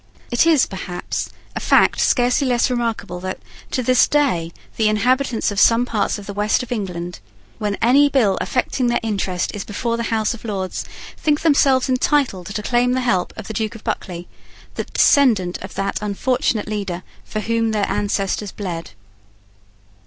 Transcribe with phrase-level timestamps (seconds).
[0.31, 3.37] It is, perhaps, a fact scarcely less remarkable that,
[3.69, 7.19] to this day, the inhabitants of some parts of the West of England,
[7.59, 10.85] when any bill affecting their interest is before the House of Lords,
[11.17, 14.25] think themselves entitled to claim the help of the Duke of Buccleuch,
[14.73, 18.93] the descendant of the unfortunate leader for whom their ancestors bled.